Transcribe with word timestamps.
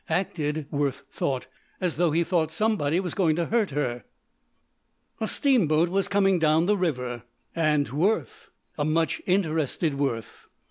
Acted, 0.09 0.65
Worth 0.71 1.03
thought, 1.11 1.45
as 1.79 1.97
though 1.97 2.09
he 2.09 2.23
thought 2.23 2.51
somebody 2.51 2.99
was 2.99 3.13
going 3.13 3.35
to 3.35 3.45
hurt 3.45 3.69
her. 3.69 4.03
A 5.19 5.27
steamboat 5.27 5.89
was 5.89 6.07
coming 6.07 6.39
down 6.39 6.65
the 6.65 6.75
river. 6.75 7.21
And 7.55 7.87
Worth! 7.87 8.49
a 8.79 8.83
much 8.83 9.21
interested 9.27 9.93
Worth. 9.93 10.47